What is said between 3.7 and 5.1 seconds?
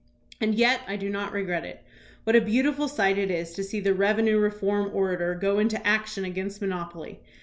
the revenue reform